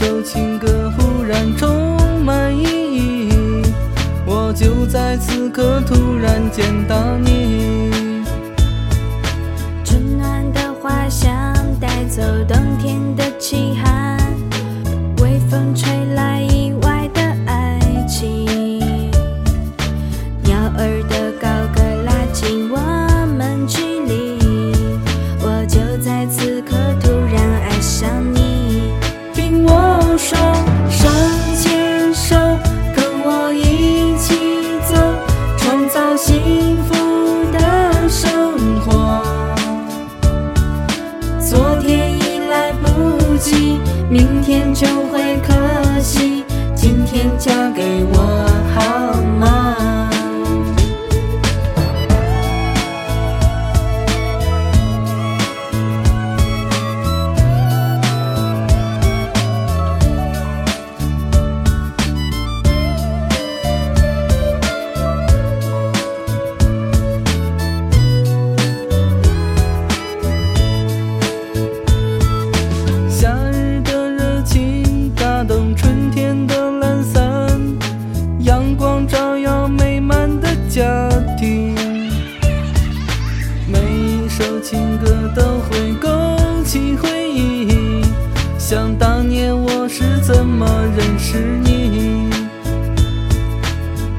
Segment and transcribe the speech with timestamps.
[0.00, 3.62] 首情歌忽然充满意义，
[4.24, 7.39] 我就在此刻突然见到你。
[44.10, 46.44] 明天就会可惜。
[46.74, 48.18] 今天嫁给我
[48.74, 49.59] 好吗？
[84.40, 86.08] 首情歌都会勾
[86.64, 88.02] 起回忆，
[88.58, 92.30] 想当年我是怎么认识你。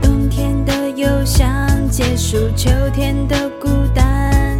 [0.00, 1.44] 冬天的忧伤
[1.90, 4.56] 结束，秋天的孤单，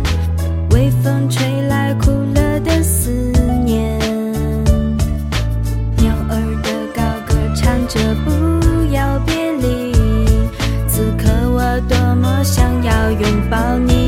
[0.73, 3.11] 微风吹来苦了的思
[3.65, 3.97] 念。
[5.99, 9.93] 鸟儿的高歌唱着不要别离，
[10.89, 14.04] 此刻我多么想要拥抱你。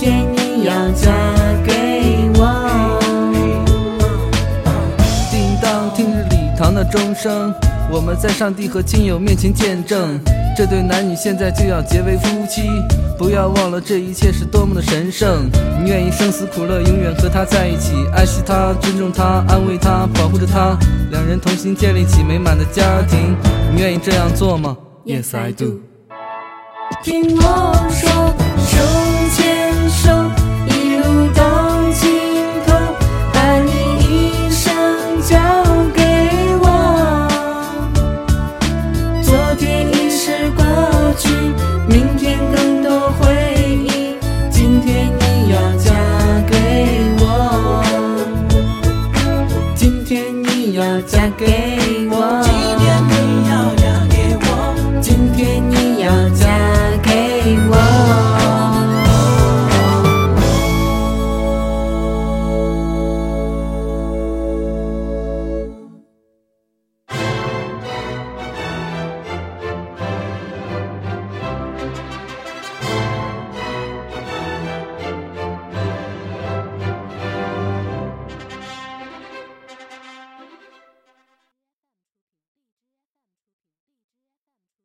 [0.00, 1.12] 天你要嫁
[1.62, 2.98] 给我。
[5.30, 7.52] 叮当，听着礼堂的钟声，
[7.92, 10.18] 我们在上帝和亲友面前见证，
[10.56, 12.62] 这对男女现在就要结为夫妻。
[13.18, 15.50] 不要忘了这一切是多么的神圣。
[15.78, 20.78] 你愿意生死苦乐永远和他在一起，爱惜他，尊重他，安慰他，保护着他，
[21.10, 23.36] 两人同心建立起美满的家庭。
[23.74, 24.74] 你愿意这样做吗
[25.04, 25.82] Yes, I do
[27.04, 28.08] 听我说，
[28.56, 28.78] 手
[51.02, 52.42] 嫁给我。
[52.42, 55.00] 今天你要嫁给我。
[55.00, 56.46] 今天你要嫁
[57.02, 58.29] 给我。